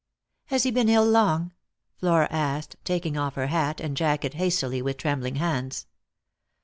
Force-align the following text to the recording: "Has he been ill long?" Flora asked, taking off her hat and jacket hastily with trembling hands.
"Has 0.45 0.63
he 0.63 0.71
been 0.71 0.89
ill 0.89 1.05
long?" 1.05 1.51
Flora 1.99 2.27
asked, 2.31 2.75
taking 2.83 3.17
off 3.17 3.35
her 3.35 3.45
hat 3.45 3.79
and 3.79 3.95
jacket 3.95 4.33
hastily 4.33 4.81
with 4.81 4.97
trembling 4.97 5.35
hands. 5.35 5.85